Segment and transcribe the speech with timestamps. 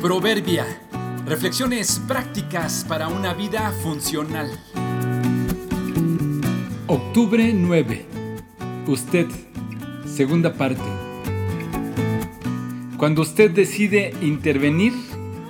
[0.00, 0.64] Proverbia.
[1.26, 4.48] Reflexiones prácticas para una vida funcional.
[6.86, 8.04] Octubre 9.
[8.86, 9.26] Usted.
[10.06, 10.84] Segunda parte.
[12.96, 14.92] Cuando usted decide intervenir,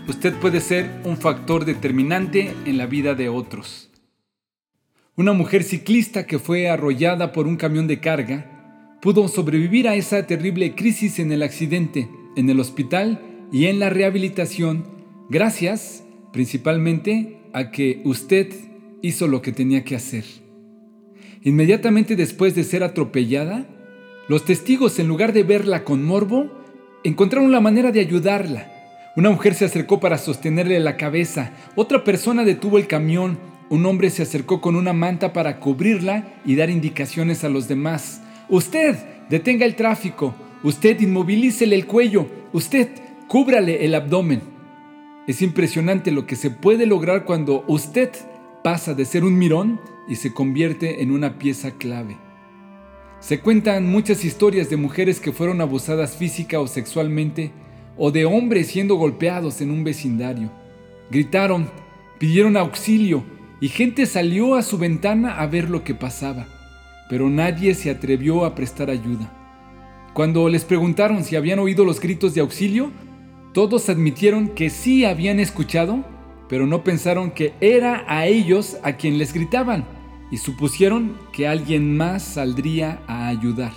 [0.09, 3.91] usted puede ser un factor determinante en la vida de otros.
[5.15, 10.27] Una mujer ciclista que fue arrollada por un camión de carga pudo sobrevivir a esa
[10.27, 14.85] terrible crisis en el accidente, en el hospital y en la rehabilitación
[15.29, 18.53] gracias principalmente a que usted
[19.03, 20.25] hizo lo que tenía que hacer.
[21.43, 23.67] Inmediatamente después de ser atropellada,
[24.29, 26.51] los testigos en lugar de verla con morbo,
[27.05, 28.73] encontraron la manera de ayudarla.
[29.17, 33.39] Una mujer se acercó para sostenerle la cabeza, otra persona detuvo el camión,
[33.71, 38.23] un hombre se acercó con una manta para cubrirla y dar indicaciones a los demás.
[38.49, 38.97] Usted,
[39.29, 42.89] detenga el tráfico, usted inmovilícele el cuello, usted,
[43.29, 44.41] Cúbrale el abdomen.
[45.27, 48.11] Es impresionante lo que se puede lograr cuando usted
[48.65, 52.17] pasa de ser un mirón y se convierte en una pieza clave.
[53.21, 57.53] Se cuentan muchas historias de mujeres que fueron abusadas física o sexualmente
[57.99, 60.51] o de hombres siendo golpeados en un vecindario.
[61.11, 61.69] Gritaron,
[62.19, 63.25] pidieron auxilio
[63.61, 66.47] y gente salió a su ventana a ver lo que pasaba,
[67.11, 69.35] pero nadie se atrevió a prestar ayuda.
[70.15, 72.91] Cuando les preguntaron si habían oído los gritos de auxilio,
[73.59, 76.05] todos admitieron que sí habían escuchado,
[76.49, 79.85] pero no pensaron que era a ellos a quien les gritaban
[80.31, 83.73] y supusieron que alguien más saldría a ayudar.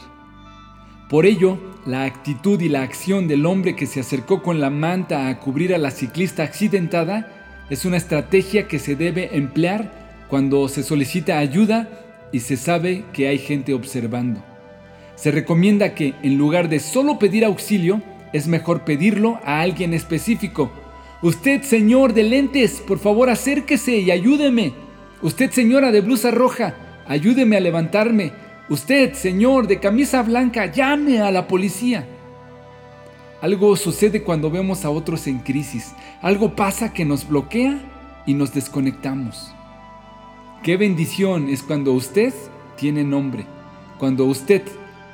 [1.09, 5.27] Por ello, la actitud y la acción del hombre que se acercó con la manta
[5.29, 7.31] a cubrir a la ciclista accidentada
[7.71, 11.89] es una estrategia que se debe emplear cuando se solicita ayuda
[12.31, 14.43] y se sabe que hay gente observando.
[15.15, 20.71] Se recomienda que en lugar de solo pedir auxilio, es mejor pedirlo a alguien específico.
[21.21, 24.73] Usted, señor de lentes, por favor acérquese y ayúdeme.
[25.21, 26.75] Usted, señora de blusa roja,
[27.07, 28.33] ayúdeme a levantarme.
[28.69, 32.07] Usted, señor de camisa blanca, llame a la policía.
[33.41, 35.93] Algo sucede cuando vemos a otros en crisis.
[36.21, 37.79] Algo pasa que nos bloquea
[38.25, 39.53] y nos desconectamos.
[40.63, 42.33] Qué bendición es cuando usted
[42.77, 43.45] tiene nombre,
[43.97, 44.61] cuando usted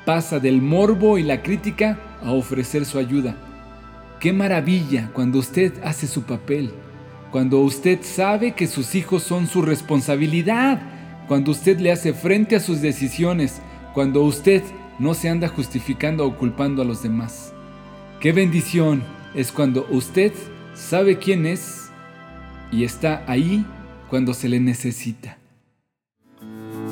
[0.04, 3.36] pasa del morbo y la crítica a ofrecer su ayuda.
[4.20, 6.72] Qué maravilla cuando usted hace su papel,
[7.30, 10.80] cuando usted sabe que sus hijos son su responsabilidad,
[11.28, 13.60] cuando usted le hace frente a sus decisiones,
[13.94, 14.62] cuando usted
[14.98, 17.52] no se anda justificando o culpando a los demás.
[18.20, 19.02] Qué bendición
[19.34, 20.32] es cuando usted
[20.74, 21.90] sabe quién es
[22.72, 23.64] y está ahí
[24.08, 25.38] cuando se le necesita.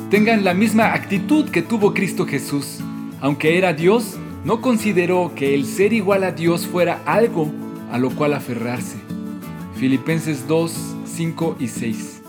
[0.09, 2.79] Tengan la misma actitud que tuvo Cristo Jesús.
[3.19, 7.51] Aunque era Dios, no consideró que el ser igual a Dios fuera algo
[7.91, 8.95] a lo cual aferrarse.
[9.75, 10.71] Filipenses 2,
[11.05, 12.21] 5 y 6.